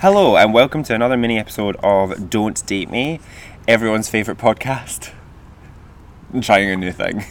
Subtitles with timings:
[0.00, 3.18] Hello, and welcome to another mini episode of Don't Date Me,
[3.66, 5.10] everyone's favourite podcast.
[6.32, 7.24] I'm trying a new thing.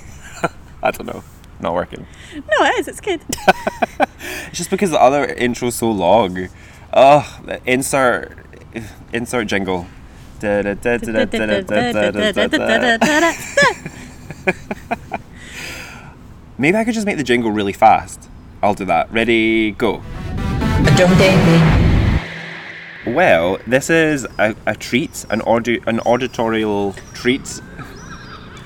[0.84, 1.24] I don't know,
[1.62, 2.06] not working.
[2.36, 2.90] No, it is.
[2.90, 3.22] It's good.
[3.30, 6.50] It's just because the other intro's so long.
[6.92, 8.38] Oh, insert,
[9.14, 9.86] insert jingle.
[10.42, 10.68] Maybe
[16.78, 18.30] I could just make the jingle really fast.
[18.62, 19.10] I'll do that.
[19.10, 20.02] Ready, go.
[20.98, 21.87] Don't date me.
[23.14, 27.62] Well, this is a, a treat, an audio, an auditorial treat.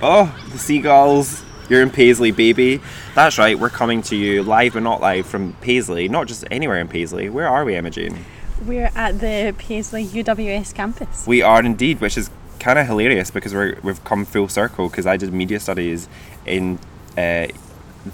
[0.01, 1.43] Oh, the seagulls!
[1.69, 2.81] You're in Paisley, baby.
[3.13, 3.57] That's right.
[3.57, 6.09] We're coming to you live, but not live from Paisley.
[6.09, 7.29] Not just anywhere in Paisley.
[7.29, 8.25] Where are we, Emma Jane?
[8.65, 11.27] We're at the Paisley UWS campus.
[11.27, 14.89] We are indeed, which is kind of hilarious because we're, we've come full circle.
[14.89, 16.09] Because I did media studies
[16.47, 16.79] in
[17.11, 17.47] uh,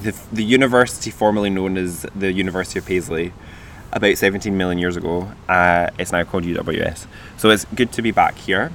[0.02, 3.32] the the university formerly known as the University of Paisley
[3.91, 5.32] about 17 million years ago.
[5.48, 7.08] Uh, it's now called UWS.
[7.38, 8.72] So it's good to be back here.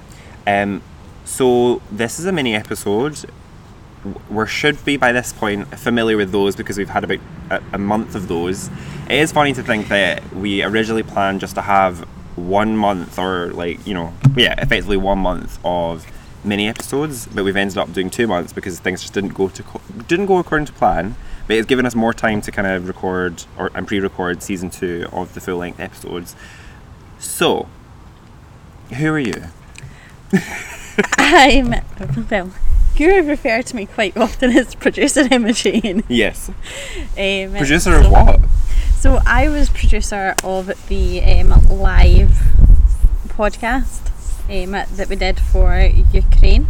[0.47, 0.83] Um,
[1.24, 3.19] so this is a mini episode.
[4.29, 7.79] We should be by this point familiar with those because we've had about a, a
[7.79, 8.69] month of those.
[9.09, 12.01] It is funny to think that we originally planned just to have
[12.35, 16.07] one month or like you know yeah effectively one month of
[16.45, 19.63] mini episodes, but we've ended up doing two months because things just didn't go to
[19.63, 21.15] co- didn't go according to plan.
[21.46, 25.09] But it's given us more time to kind of record or and pre-record season two
[25.12, 26.37] of the full length episodes.
[27.18, 27.68] So,
[28.96, 29.45] who are you?
[31.18, 31.74] I'm
[32.30, 32.51] well.
[32.96, 36.04] You refer to me quite often as producer Emma Jane.
[36.09, 38.40] Yes, Um, producer of what?
[38.98, 42.30] So I was producer of the um, live
[43.29, 44.10] podcast
[44.48, 45.80] um, that we did for
[46.13, 46.66] Ukraine.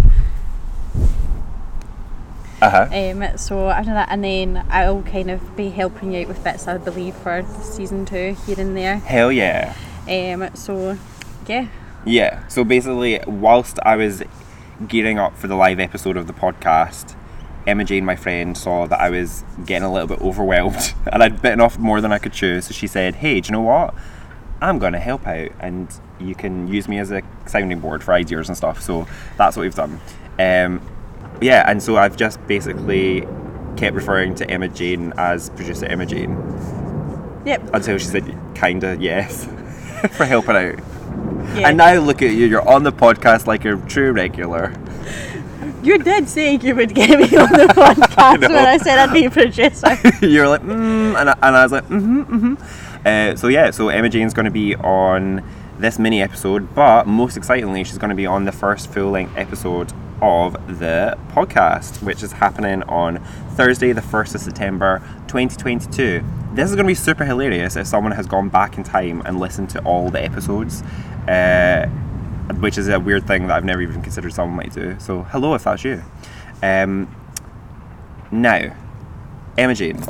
[2.63, 2.89] Uh huh.
[2.93, 6.69] Um, so after that, and then I'll kind of be helping you out with bits,
[6.69, 8.99] I believe, for season two here and there.
[8.99, 9.75] Hell yeah.
[10.09, 10.97] Um, so
[11.49, 11.67] yeah,
[12.07, 12.47] Yeah.
[12.47, 14.23] So basically, whilst I was
[14.87, 17.17] gearing up for the live episode of the podcast,
[17.67, 21.43] Emma Jane, my friend, saw that I was getting a little bit overwhelmed and I'd
[21.43, 22.61] bitten off more than I could chew.
[22.61, 23.93] So she said, Hey, do you know what?
[24.61, 28.15] I'm going to help out and you can use me as a sounding board for
[28.15, 28.81] ideas and stuff.
[28.81, 30.01] So that's what we've done.
[30.39, 30.81] Um,
[31.43, 33.27] yeah, and so I've just basically
[33.77, 36.37] kept referring to Emma Jane as producer Emma Jane
[37.45, 37.63] yep.
[37.73, 39.45] until she said, Kinda, yes,
[40.13, 40.79] for helping out.
[41.57, 41.69] Yeah.
[41.69, 44.75] And now look at you, you're on the podcast like a true regular.
[45.83, 48.49] You did say you would get me on the podcast know.
[48.49, 49.97] when I said I'd be a producer.
[50.25, 52.55] you're like, mm, and, I, and I was like, mm hmm, mm hmm.
[53.05, 55.43] Uh, so yeah, so Emma Jane's going to be on
[55.81, 59.37] this mini episode, but most excitingly, she's going to be on the first full length
[59.37, 59.93] episode
[60.23, 63.19] of the podcast, which is happening on
[63.57, 66.25] Thursday, the 1st of September 2022.
[66.55, 69.41] This is going to be super hilarious if someone has gone back in time and
[69.41, 70.83] listened to all the episodes.
[71.29, 71.87] Uh,
[72.61, 74.97] which is a weird thing that I've never even considered someone might do.
[74.99, 76.03] So, hello if that's you.
[76.63, 77.15] Um,
[78.31, 78.77] now,
[79.59, 80.01] Emma Jane,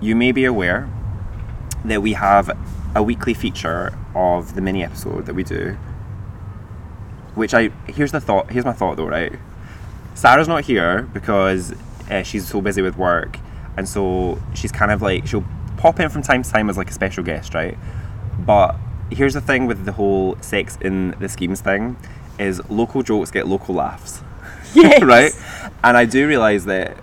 [0.00, 0.88] you may be aware
[1.84, 2.56] that we have
[2.94, 5.76] a weekly feature of the mini episode that we do.
[7.34, 8.50] Which I here's the thought.
[8.50, 9.38] Here's my thought though, right?
[10.18, 11.72] Sarah's not here because
[12.10, 13.38] uh, she's so busy with work,
[13.76, 15.44] and so she's kind of like she'll
[15.76, 17.78] pop in from time to time as like a special guest, right?
[18.40, 18.74] But
[19.12, 21.96] here's the thing with the whole sex in the schemes thing
[22.36, 24.22] is local jokes get local laughs,
[24.74, 25.00] Yes.
[25.14, 25.32] right?
[25.84, 26.96] And I do realize that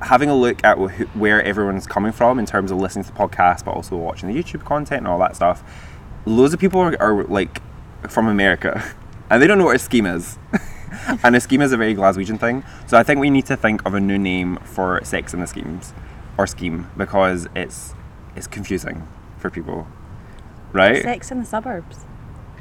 [0.00, 3.18] having a look at wh- where everyone's coming from in terms of listening to the
[3.18, 5.62] podcast, but also watching the YouTube content and all that stuff,
[6.24, 7.60] loads of people are, are like
[8.08, 8.82] from America,
[9.30, 10.38] and they don't know what a scheme is.
[11.22, 12.64] and a scheme is a very Glaswegian thing.
[12.86, 15.46] So I think we need to think of a new name for sex in the
[15.46, 15.92] schemes
[16.36, 17.94] or scheme because it's
[18.36, 19.06] it's confusing
[19.38, 19.86] for people,
[20.72, 21.02] right?
[21.02, 21.98] Sex in the suburbs.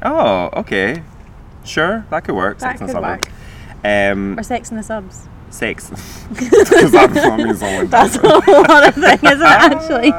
[0.01, 1.03] Oh, okay,
[1.63, 2.59] sure, that could work.
[2.59, 3.27] That sex in the could suburbs.
[3.83, 5.27] Um, Or sex in the subs.
[5.49, 5.89] Sex.
[6.29, 8.43] Because that that means something That's a different.
[8.45, 10.13] whole other thing, isn't it, actually?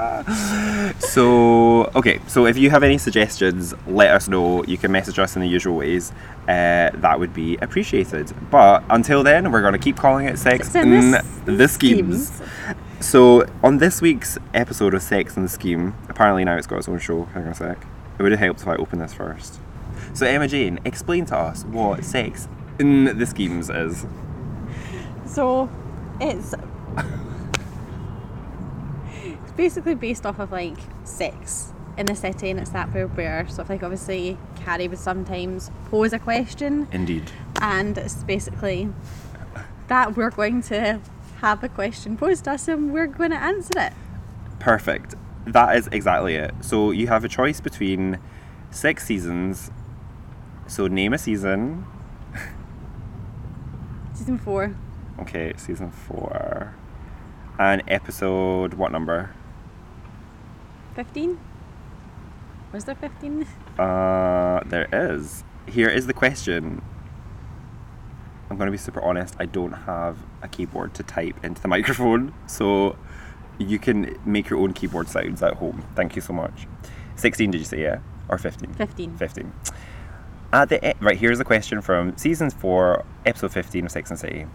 [1.00, 4.64] So, okay, so if you have any suggestions, let us know.
[4.64, 6.12] You can message us in the usual ways.
[6.42, 8.32] Uh, that would be appreciated.
[8.50, 11.68] But until then, we're going to keep calling it Sex Sex in in the the
[11.68, 12.40] Schemes.
[13.00, 16.88] So, on this week's episode of Sex in the Scheme, apparently now it's got its
[16.88, 17.24] own show.
[17.26, 17.78] Hang on a sec.
[18.18, 19.60] It would have helped if I opened this first.
[20.14, 22.48] So, Emma Jane, explain to us what Sex
[22.80, 24.04] in the Schemes is.
[25.28, 25.68] So,
[26.20, 26.54] it's
[29.36, 33.46] it's basically based off of like sex in the city, and it's that where where
[33.48, 37.30] sort of like obviously Carrie would sometimes pose a question, Indeed.
[37.60, 38.90] and it's basically
[39.88, 41.00] that we're going to
[41.40, 43.92] have a question posed to us and we're going to answer it.
[44.58, 45.14] Perfect.
[45.46, 46.52] That is exactly it.
[46.60, 48.18] So you have a choice between
[48.70, 49.70] six seasons.
[50.66, 51.86] So name a season.
[54.12, 54.74] Season four.
[55.20, 56.74] Okay, season four.
[57.58, 59.30] And episode what number?
[60.94, 61.38] 15?
[62.72, 63.46] Was there 15?
[63.78, 65.44] Uh, there is.
[65.66, 66.82] Here is the question.
[68.50, 69.34] I'm going to be super honest.
[69.38, 72.96] I don't have a keyboard to type into the microphone, so
[73.58, 75.84] you can make your own keyboard sounds at home.
[75.96, 76.66] Thank you so much.
[77.16, 77.98] 16, did you say, yeah?
[78.28, 78.72] Or 15?
[78.74, 79.16] 15.
[79.16, 79.52] 15.
[80.52, 84.18] At the e- right, here's a question from season 4, episode 15 of Sex and
[84.18, 84.46] City.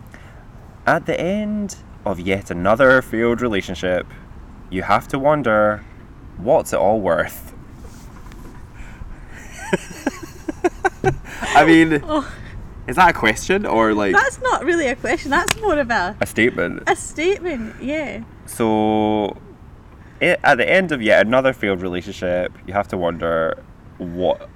[0.86, 4.06] At the end of yet another failed relationship,
[4.70, 5.84] you have to wonder,
[6.38, 7.54] what's it all worth?
[11.56, 12.30] I mean, Oh,
[12.88, 15.32] is that a question or like that's not really a question.
[15.32, 16.84] That's more of a, a statement?
[16.88, 17.82] a statement.
[17.82, 18.24] Yeah.
[18.46, 19.38] So,
[20.22, 23.64] i at the end of yet another failed relationship, you have to wonder,
[23.98, 24.50] what,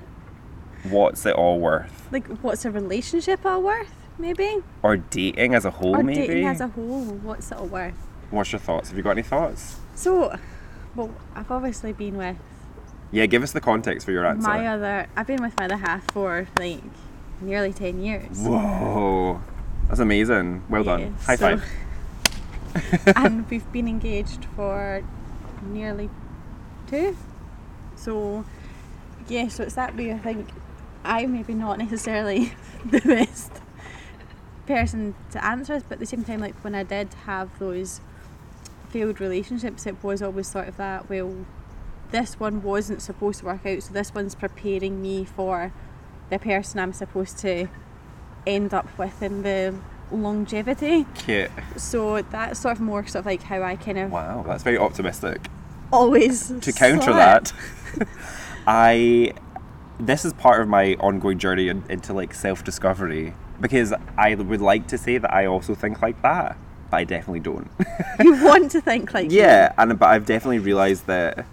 [0.84, 2.08] what's it all worth?
[2.12, 3.97] Like, what's a relationship all worth?
[4.20, 4.58] Maybe.
[4.84, 6.28] Or dating as a whole, or maybe.
[6.28, 7.04] dating as a whole.
[7.06, 7.94] What's it all worth?
[8.32, 8.90] What's your thoughts?
[8.90, 9.78] Have you got any thoughts?
[9.96, 10.36] So,
[10.96, 12.38] well, I've obviously been with
[13.12, 14.48] Yeah, give us the context for your answer.
[14.48, 15.08] my other.
[15.16, 16.82] I've been with my other half for like
[17.42, 18.40] nearly ten years.
[18.40, 19.42] Whoa,
[19.88, 20.64] that's amazing.
[20.70, 21.14] Well Yeah, done.
[21.26, 23.14] High so- five.
[23.16, 25.04] and we've been engaged for
[25.64, 26.10] nearly
[26.88, 27.16] two.
[27.96, 28.46] So,
[29.28, 30.12] yeah, so it's that way.
[30.12, 30.50] I think
[31.04, 32.54] I'm maybe not necessarily
[32.86, 33.52] the best
[34.68, 38.02] person to answer this, but at the same time, like when I did have those
[38.90, 41.46] failed relationships, it was always sort of that, well,
[42.12, 45.74] this one wasn't supposed to work out, so this one's preparing me for
[46.30, 47.68] the person I'm supposed to
[48.46, 49.76] end up with in the
[50.12, 51.06] longevity.
[51.16, 51.52] Cute.
[51.76, 54.78] So that's sort of more sort of like how I kind of Wow, that's very
[54.78, 55.48] optimistic.
[55.92, 57.52] always to counter that,
[58.68, 59.34] I
[60.00, 64.88] this is part of my ongoing journey into like self discovery because I would like
[64.88, 66.58] to say that I also think like that,
[66.90, 67.70] but I definitely don't.
[68.20, 71.46] You want to think like yeah, and but I've definitely realized that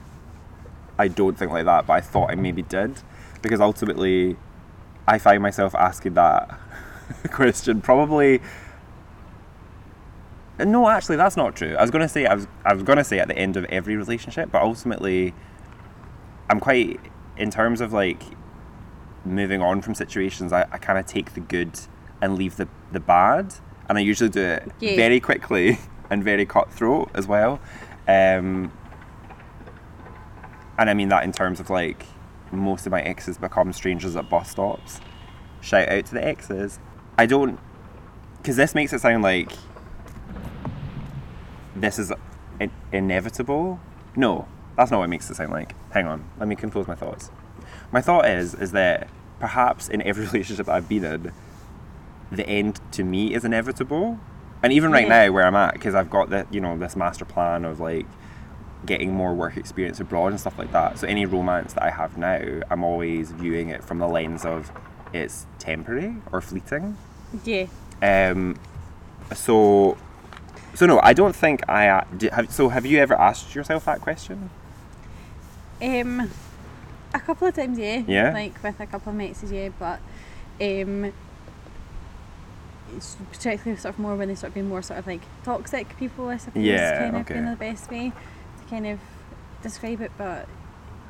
[0.98, 3.02] I don't think like that, but I thought I maybe did
[3.42, 4.36] because ultimately
[5.06, 6.58] I find myself asking that
[7.30, 8.40] question probably.
[10.58, 11.74] No, actually, that's not true.
[11.76, 13.96] I was gonna say I was I was gonna say at the end of every
[13.96, 15.34] relationship, but ultimately,
[16.48, 17.00] I'm quite
[17.36, 18.22] in terms of like
[19.24, 20.52] moving on from situations.
[20.52, 21.78] I, I kind of take the good
[22.24, 23.54] and leave the the bad,
[23.88, 24.96] and I usually do it Yeah.
[24.96, 25.78] very quickly
[26.10, 27.60] and very cutthroat as well.
[28.08, 28.72] Um,
[30.78, 32.06] and I mean that in terms of like
[32.50, 35.00] most of my exes become strangers at bus stops.
[35.60, 36.78] Shout out to the exes.
[37.18, 37.58] I don't,
[38.38, 39.50] because this makes it sound like
[41.76, 42.12] this is
[42.60, 43.80] in- inevitable.
[44.16, 44.46] No,
[44.76, 45.74] that's not what it makes it sound like.
[45.92, 47.30] Hang on, let me compose my thoughts.
[47.92, 49.08] My thought is is that
[49.40, 51.32] perhaps in every relationship I've been in,
[52.32, 54.18] the end to me is inevitable.
[54.62, 55.26] And even right Yeah.
[55.26, 58.06] now, where I'm at, because I've got the you know this master plan of like
[58.86, 60.98] getting more work experience abroad and stuff like that.
[60.98, 64.70] So any romance that I have now, I'm always viewing it from the lens of
[65.12, 66.96] it's temporary or fleeting.
[67.44, 67.66] Yeah.
[68.02, 68.56] Um,
[69.34, 69.96] so,
[70.74, 72.04] so no, I don't think I.
[72.32, 74.50] Have, so, have you ever asked yourself that question?
[75.82, 76.30] Um,
[77.12, 78.02] a couple of times, yeah.
[78.06, 78.32] Yeah?
[78.32, 79.70] Like with a couple of mates, yeah.
[79.78, 80.00] But
[80.60, 81.12] um,
[83.32, 86.28] particularly sort of more when they start being more sort of like toxic people.
[86.28, 86.62] I suppose.
[86.62, 87.34] Yeah, Kind of okay.
[87.34, 88.98] being the best way to kind of
[89.62, 90.48] describe it, but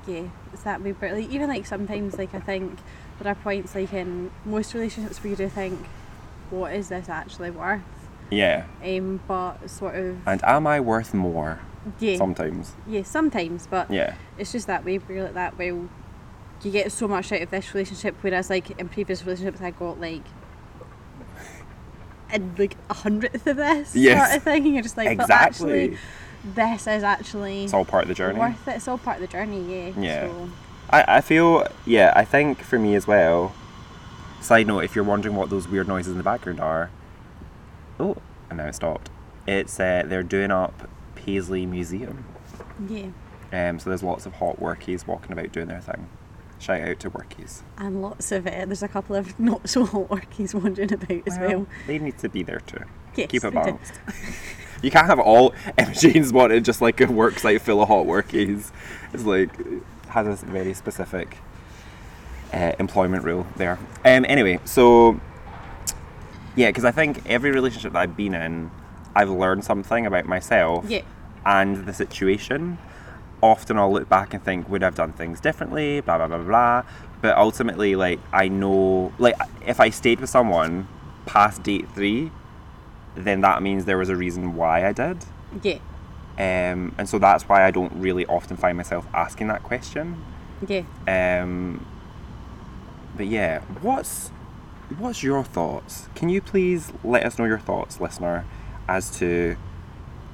[0.07, 0.93] yeah, it's that way.
[0.93, 2.79] But like even like sometimes, like I think
[3.21, 5.85] there are points like in most relationships where you do think,
[6.51, 7.81] what is this actually worth?
[8.31, 8.65] Yeah.
[8.83, 11.61] Um, but sort of And am I worth more?
[12.01, 12.73] yeah, Sometimes.
[12.87, 14.15] yeah, sometimes, but Yeah.
[14.39, 15.89] it's just that way where you're like that well
[16.63, 20.01] you get so much out of this relationship whereas like in previous relationships I got
[20.01, 20.23] like
[22.35, 24.27] a, like a hundredth of this Yes.
[24.29, 25.85] sort of thing and you're just like but Exactly.
[25.95, 25.99] actually
[26.55, 28.39] this is actually It's all part of the journey.
[28.39, 29.63] worth it it's all part of the journey
[29.93, 30.27] yeah Yeah.
[30.29, 30.51] so
[30.91, 33.55] I, I feel, yeah, I think for me as well.
[34.43, 36.91] Side note, if you're wondering what those weird noises in the background are,
[37.99, 38.19] oh,
[38.51, 39.09] and now it stopped.
[39.47, 42.27] It's uh, they're doing up Paisley Museum.
[42.87, 43.07] yeah
[43.51, 46.07] Um, so there's lots of hot workies walking about doing their thing.
[46.59, 47.63] Shout out to workies.
[47.77, 51.39] and lots of it there's a couple of not so hot workies wandering about as
[51.39, 52.85] well they need to be there too.
[53.17, 54.01] Yes, Keep it balanced.
[54.83, 55.55] you can't have all
[55.93, 58.71] Jane's wanted just like a work site full of hot workies.
[59.13, 61.39] It's like it has a very specific
[62.53, 63.79] uh, employment rule there.
[64.05, 65.21] Um, anyway, so
[66.57, 68.71] yeah, because I think every relationship that I've been in,
[69.15, 71.03] I've learned something about myself yeah
[71.47, 72.79] and the situation.
[73.45, 76.01] Often I'll look back and think, would I have done things differently?
[76.01, 76.47] Blah blah blah blah.
[76.47, 76.91] blah.
[77.21, 79.37] But ultimately, like I know, like
[79.67, 80.89] if I stayed with someone
[81.27, 82.31] past date three,
[83.15, 85.25] then that means there was a reason why I did.
[85.63, 85.79] Yeah.
[86.37, 90.25] Um, and so that's why I don't really often find myself asking that question.
[90.67, 90.83] Yeah.
[91.07, 91.87] Um,
[93.17, 94.31] but yeah, what's
[94.99, 96.09] what's your thoughts?
[96.15, 98.45] Can you please let us know your thoughts, listener,
[98.89, 99.57] as to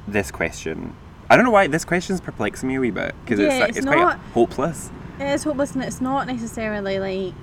[0.09, 0.95] this question?
[1.31, 3.79] I don't know why this question's perplexing me a wee bit because Yeah, it's, it's
[3.79, 4.91] it's quite hopeless.
[5.21, 7.35] It is hopeless and it's not necessarily like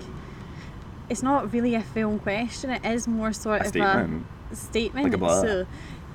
[1.09, 4.25] it's not really a film question, it is more sort A of statement.
[4.51, 5.13] a statement.
[5.19, 5.67] Like a so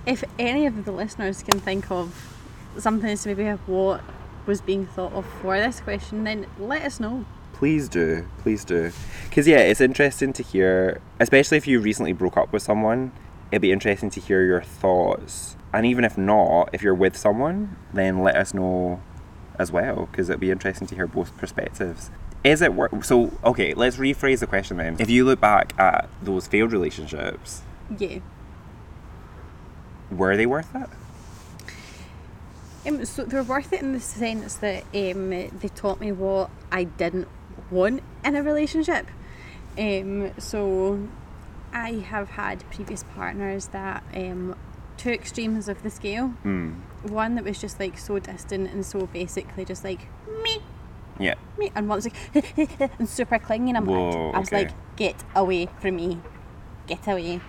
[0.05, 2.15] if any of the listeners can think of
[2.79, 4.03] something as maybe of what
[4.45, 7.25] was being thought of for this question, then let us know.
[7.55, 8.93] Please do, please do,
[9.29, 13.13] because yeah, it's interesting to hear, especially if you recently broke up with someone.
[13.53, 17.77] It'd be interesting to hear your thoughts, and even if not, if you're with someone,
[17.93, 19.03] then let us know
[19.59, 22.11] as well, because it'd be interesting to hear both perspectives.
[22.43, 23.05] Is it worth?
[23.05, 24.97] So okay, let's rephrase the question then.
[24.99, 27.61] If you look back at those failed relationships,
[27.99, 28.21] Yeah.
[30.11, 30.89] were they worth it?
[32.89, 36.85] Um, so they're worth it in the sense that um, they taught me what I
[36.85, 37.29] didn't
[37.71, 39.07] want in a relationship.
[39.79, 41.07] Um, so
[41.73, 44.57] I have had previous partners that um,
[44.97, 46.29] two extremes of the scale.
[46.29, 46.73] Hmm.
[47.05, 50.07] One that was just like so distant and so basically just like
[50.43, 50.61] me,
[51.19, 51.35] Yeah.
[51.59, 53.71] me, and one was like and super clingy.
[53.71, 56.19] And I'm Whoa, like, I was like, get away from me,
[56.87, 57.41] get away.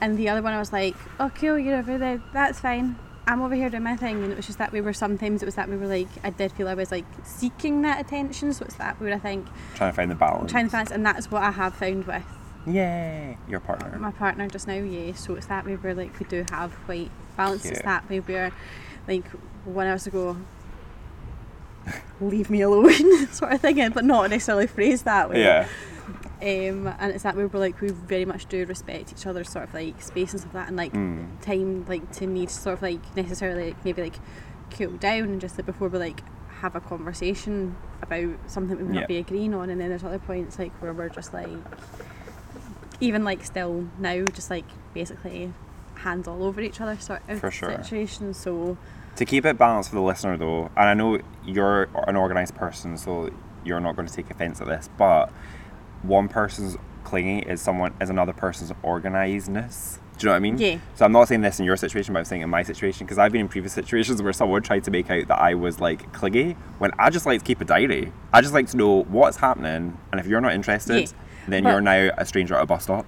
[0.00, 2.96] And the other one, I was like, oh cool, you're over there, that's fine.
[3.26, 5.46] I'm over here doing my thing, and it was just that we were sometimes it
[5.46, 8.64] was that we were like I did feel I was like seeking that attention, so
[8.66, 10.50] it's that we were I think Trying to find the balance.
[10.50, 12.22] trying to balance, and that's what I have found with
[12.66, 13.98] Yay, your partner.
[13.98, 15.12] my partner just now, yeah.
[15.14, 17.64] So it's that way where like we do have quite balance.
[17.66, 18.52] It's that way where
[19.06, 19.26] like
[19.64, 20.36] one hours ago,
[22.20, 25.42] leave me alone sort of thing, but not necessarily phrased that way.
[25.42, 25.68] Yeah.
[26.42, 29.64] Um, and it's that way where like we very much do respect each other's sort
[29.68, 31.40] of like space and stuff like that, and like Mm.
[31.40, 34.18] time like to need to sort of like necessarily like, maybe like
[34.70, 36.20] cool down and just like before we like
[36.60, 40.18] have a conversation about something we might not be agreeing on, and then there's other
[40.18, 41.48] points like where we're just like
[43.00, 45.52] even like still now just like basically
[45.96, 47.70] hands all over each other sort of For sure.
[47.82, 48.34] situation.
[48.34, 48.76] So
[49.16, 52.96] To keep it balanced for the listener, though, and I know you're an organised person,
[52.96, 53.30] so
[53.64, 55.30] you're not going to take offence at this, but
[56.02, 59.98] one person's clingy is someone is another person's organisedness.
[60.18, 60.58] Do you know what I mean?
[60.58, 60.78] Yeah.
[60.94, 63.18] So I'm not saying this in your situation, but I'm saying in my situation because
[63.18, 66.12] I've been in previous situations where someone tried to make out that I was like
[66.12, 68.12] clingy when I just like to keep a diary.
[68.32, 71.06] I just like to know what's happening, and if you're not interested, Yeah.
[71.48, 73.06] Then But- you're now a stranger at a bus stop.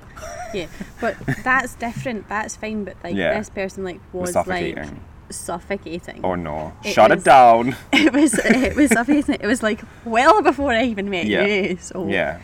[0.55, 0.66] yeah,
[1.00, 2.28] but that's different.
[2.28, 2.85] That's fine.
[2.85, 3.38] But like Yeah.
[3.38, 4.76] this person like was suffocating.
[4.85, 4.93] like
[5.31, 6.21] suffocating.
[6.25, 6.73] Oh no!
[6.85, 7.76] It Shut was- it down.
[7.93, 9.37] it was it was suffocating.
[9.40, 11.45] It was like well before I even met Yeah.
[11.47, 11.76] you.
[11.78, 12.38] So yeah.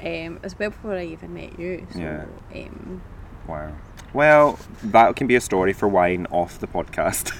[0.00, 1.86] um, it was well before I even met you.
[1.92, 2.24] So Yeah.
[2.54, 3.02] um,
[3.48, 3.70] Wow.
[4.14, 7.30] Well, that can be a story for wine off the podcast.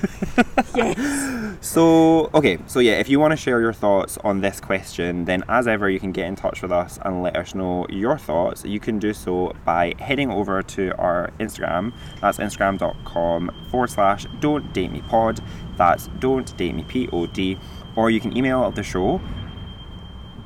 [0.77, 5.25] yes, so, okay, so yeah, if you want to share your thoughts on this question,
[5.25, 8.19] then as ever, you can get in touch with us and let us know your
[8.19, 8.65] thoughts.
[8.67, 11.95] You can do so by heading over to our Instagram.
[12.21, 15.41] That's instagram.com forward slash don't date me pod.
[15.77, 17.59] That's don't date me pod.
[17.97, 19.21] Or you can email the show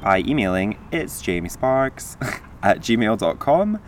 [0.01, 2.17] by emailing it's Jamie Sparks
[2.63, 3.81] at gmail.com.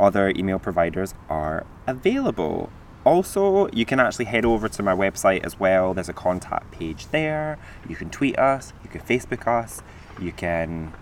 [0.00, 2.70] Other email providers are available.
[3.04, 5.92] Also, you can actually head over to my website as well.
[5.92, 7.58] There's a contact page there.
[7.88, 9.82] You can tweet us, you can Facebook us,
[10.18, 10.94] you can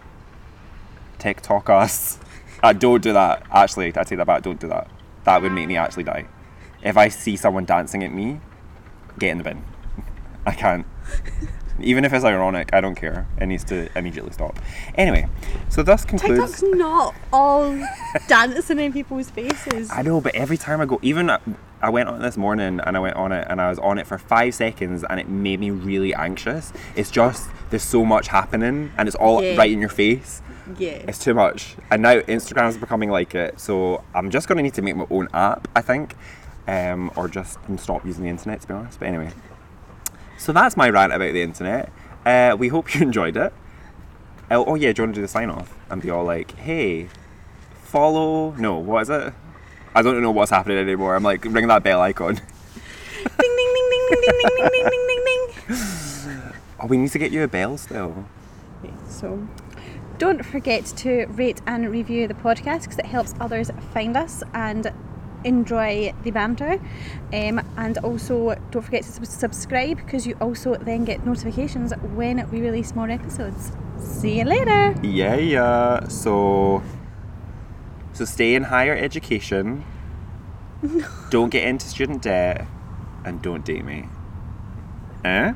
[1.19, 2.19] TikTok us.
[2.63, 3.47] I uh, don't do that.
[3.53, 4.43] Actually, I take that back.
[4.43, 4.91] Don't do that.
[5.25, 6.27] That would make me actually die.
[6.83, 8.41] If I see someone dancing at me,
[9.19, 9.65] get in the bin.
[10.47, 10.87] I can't.
[11.81, 13.27] Even if it's ironic, I don't care.
[13.41, 14.59] It needs to immediately stop.
[14.95, 15.27] Anyway,
[15.69, 16.61] so thus concludes.
[16.61, 17.79] TikTok's not all
[18.29, 19.91] dancing in people's faces.
[19.91, 21.41] I know, but every time I go, even I-
[21.91, 24.07] went on it this morning and I went on it and I was on it
[24.07, 26.73] for five seconds and it made me really anxious.
[26.95, 29.57] It's just there's so much happening and it's all Yeah.
[29.57, 30.43] right in your face.
[30.79, 31.75] yeah, It's too much.
[31.91, 33.59] And now Instagram's becoming like it.
[33.59, 36.15] So I'm just going to need to make my own app, I think.
[36.69, 39.01] Um, or just stop using the internet, to be honest.
[39.01, 39.31] But anyway.
[40.43, 41.93] So that's my rant about the internet.
[42.27, 43.55] Uh, we hope you enjoyed it.
[44.51, 45.73] Oh, oh yeah, do you want to do the sign off?
[45.89, 47.07] And be all like, hey,
[47.85, 48.51] follow.
[48.55, 49.33] No, what is it?
[49.95, 51.15] I don't know what's happening anymore.
[51.15, 52.35] I'm like, ring that bell icon.
[52.35, 52.45] ding
[53.39, 56.53] ding ding ding ding ding ding ding ding ding ding.
[56.81, 58.25] Oh, we need to get you a bell still.
[59.07, 59.47] So,
[60.19, 64.43] don't forget to rate and review the podcast because it helps others find us.
[64.55, 64.93] And
[65.45, 66.81] enjoy the banter.
[67.33, 72.61] Um, and also, don't forget to subscribe because you also then get notifications when we
[72.61, 73.73] release more episodes.
[73.99, 74.95] See you later.
[75.03, 76.09] Yeah, yeah.
[76.09, 76.83] So,
[78.13, 79.85] so stay in higher education.
[81.31, 82.67] don't get into student debt,
[83.25, 84.09] and don't date me.
[85.25, 85.53] Eh?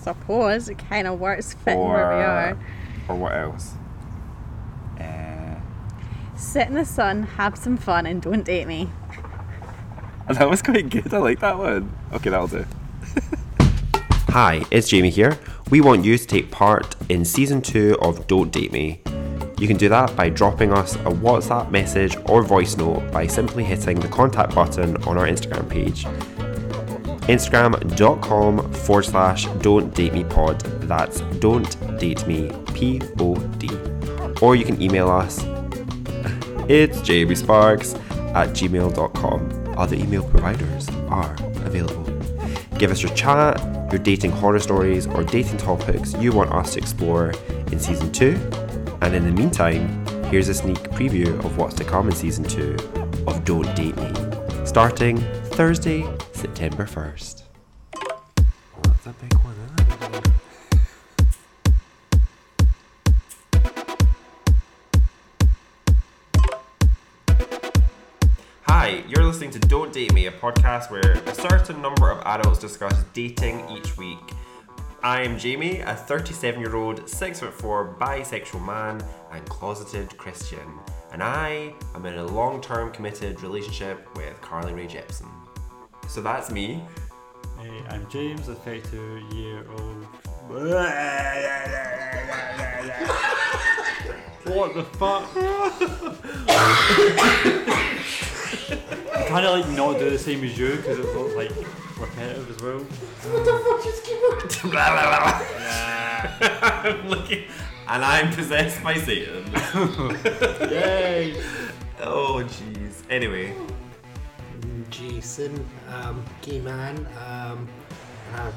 [0.00, 2.58] Suppose it kind of works fitting where we are.
[3.08, 3.74] or what else?
[6.44, 8.90] Sit in the sun, have some fun, and don't date me.
[10.28, 11.12] that was quite good.
[11.12, 11.90] I like that one.
[12.12, 12.64] Okay, that'll do.
[14.28, 15.38] Hi, it's Jamie here.
[15.70, 19.00] We want you to take part in season two of Don't Date Me.
[19.58, 23.64] You can do that by dropping us a WhatsApp message or voice note by simply
[23.64, 26.04] hitting the contact button on our Instagram page.
[27.26, 30.60] Instagram.com forward slash don't date me pod.
[30.82, 33.70] That's don't date me P O D.
[34.42, 35.53] Or you can email us.
[36.68, 37.94] It's Jamie Sparks
[38.32, 39.74] at gmail.com.
[39.76, 42.04] Other email providers are available.
[42.78, 43.60] Give us your chat,
[43.92, 47.34] your dating horror stories, or dating topics you want us to explore
[47.70, 48.36] in season two.
[49.02, 52.76] And in the meantime, here's a sneak preview of what's to come in season two
[53.26, 55.18] of Don't Date Me, starting
[55.50, 56.02] Thursday,
[56.32, 57.42] September 1st.
[59.04, 59.43] that's
[69.94, 74.18] Date Me, a podcast where a certain number of adults discuss dating each week.
[75.04, 80.80] I am Jamie, a 37 year old, 6'4 bisexual man and closeted Christian.
[81.12, 85.30] And I am in a long term committed relationship with Carly Rae Jepsen.
[86.08, 86.82] So that's me.
[87.60, 90.06] Hey, I'm James, a 32 year old.
[94.42, 95.30] what the fuck?
[99.14, 101.50] I kind of like not do the same as you because it looks like
[101.98, 102.78] repetitive as well.
[102.78, 106.62] What the fuck just keep looking at?
[106.62, 107.44] I'm looking,
[107.88, 109.44] and I'm possessed by Satan.
[110.70, 111.40] Yay!
[112.02, 113.02] oh, jeez.
[113.10, 113.54] Anyway,
[114.90, 117.06] Jason, um, gay man.
[117.26, 117.68] Um,
[118.34, 118.50] uh,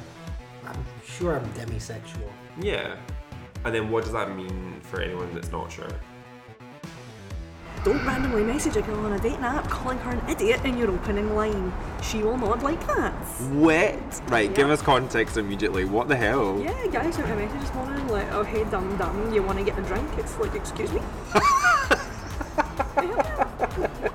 [0.65, 2.29] I'm sure I'm demisexual.
[2.59, 2.95] yeah.
[3.65, 5.89] And then what does that mean for anyone that's not sure?
[7.87, 10.91] Don't randomly message a girl on a dating app calling her an idiot in your
[10.91, 11.71] opening line.
[12.03, 13.13] She will not like that.
[13.53, 14.21] What?
[14.27, 15.85] Right, give us context immediately.
[15.85, 16.59] What the hell?
[16.59, 19.41] Yeah, guys guy sent me a message this morning like, oh hey dum dum, you
[19.41, 20.05] want to get a drink?
[20.17, 20.99] It's like, excuse me?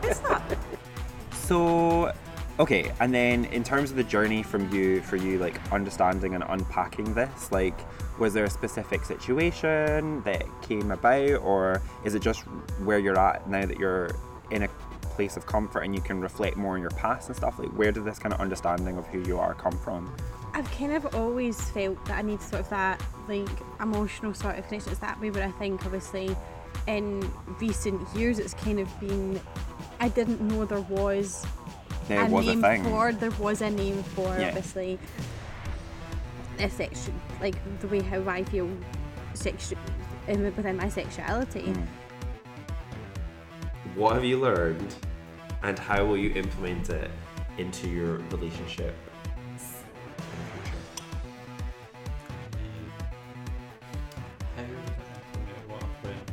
[0.02, 0.58] it's that.
[1.32, 2.12] So,
[2.60, 6.44] okay, and then in terms of the journey from you, for you, like understanding and
[6.46, 7.78] unpacking this, like,
[8.18, 12.40] was there a specific situation that came about, or is it just
[12.84, 14.10] where you're at now that you're
[14.50, 14.68] in a
[15.14, 17.58] place of comfort and you can reflect more on your past and stuff?
[17.58, 20.14] Like, where did this kind of understanding of who you are come from?
[20.54, 23.48] I've kind of always felt that I need sort of that like
[23.80, 24.90] emotional sort of connection.
[24.92, 26.36] It's that way, but I think obviously
[26.86, 29.40] in recent years it's kind of been.
[30.00, 31.46] I didn't know there was
[32.08, 32.84] There a was a name thing.
[32.84, 33.12] for.
[33.12, 34.48] There was a name for Yeah.
[34.48, 34.98] obviously
[36.62, 38.70] this section, like the way how I feel
[39.34, 39.76] sexu-
[40.28, 41.62] in, within my sexuality.
[41.62, 41.86] Mm.
[43.96, 44.94] What have you learned,
[45.62, 47.10] and how will you implement it
[47.58, 48.94] into your relationship?
[54.56, 54.82] How do I
[55.34, 56.32] implement what I've learned?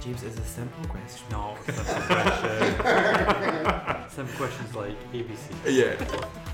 [0.00, 1.26] James, it's a simple question.
[1.30, 2.74] No, simple question.
[4.10, 5.52] Simple questions like ABC.
[5.66, 6.44] Yeah.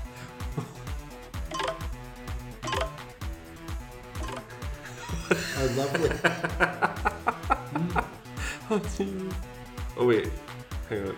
[8.69, 8.81] Oh.
[9.95, 10.29] Oh wait,
[10.89, 11.15] hang on.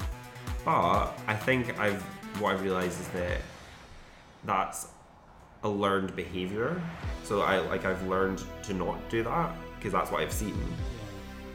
[0.66, 2.02] But I think I've
[2.42, 3.40] what I've realised is that
[4.44, 4.88] that's
[5.64, 6.82] a learned behaviour.
[7.24, 10.58] So I like I've learned to not do that because that's what I've seen,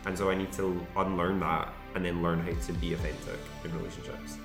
[0.06, 3.76] and so I need to unlearn that and then learn how to be authentic in
[3.76, 4.38] relationships.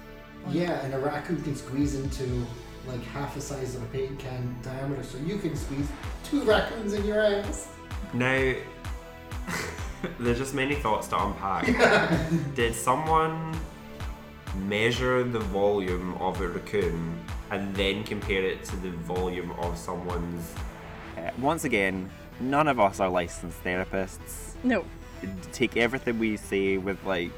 [0.49, 2.45] yeah, and a raccoon can squeeze into
[2.87, 5.87] like half the size of a paint can diameter, so you can squeeze
[6.23, 7.69] two raccoons in your ass.
[8.15, 8.53] Now,
[10.19, 11.65] there's just many thoughts to unpack.
[12.55, 13.53] Did someone
[14.57, 17.19] measure the volume of a raccoon
[17.51, 20.53] and then compare it to the volume of someone's?
[21.17, 24.53] Uh, once again, none of us are licensed therapists.
[24.63, 24.85] No.
[25.51, 27.31] Take everything we say with like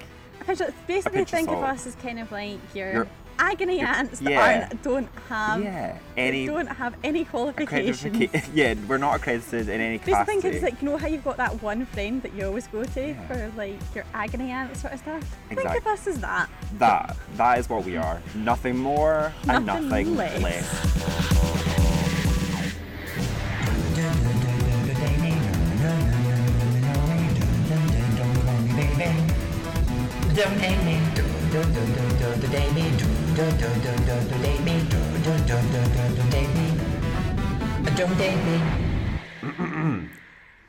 [0.47, 1.65] I just basically pinch of think of salt.
[1.65, 3.07] us as kind of like your, Your-
[3.39, 4.67] agony aunts that Yeah.
[4.69, 8.01] aren't, don't have yeah, any don't have any qualifications.
[8.03, 8.49] accreditation.
[8.53, 10.57] Yeah, we're not accredited in any But the thing capacity.
[10.57, 13.07] is, like, you know how you've got that one friend that you always go to
[13.07, 13.27] Yeah.
[13.27, 15.23] for like your agony aunt sort of stuff.
[15.49, 16.49] Think of us as that.
[16.79, 18.21] that that is what we are.
[18.35, 20.41] Nothing more and Nothing nothing less.
[20.41, 21.67] less.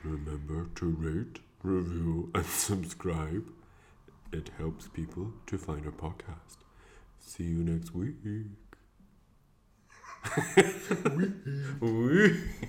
[0.04, 3.50] Remember to rate, review, and subscribe.
[4.32, 6.58] It helps people to find our podcast.
[7.18, 8.16] See you next week.